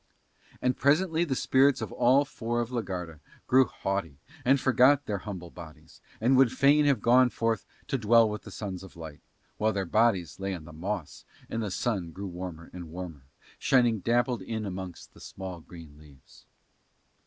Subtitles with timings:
[0.63, 5.19] And presently the spirits of all four of la Garda grew haughty and forgot their
[5.19, 9.21] humble bodies, and would fain have gone forth to dwell with the sons of light,
[9.59, 13.25] while their bodies lay on the moss and the sun grew warmer and warmer,
[13.59, 16.47] shining dappled in amongst the small green leaves.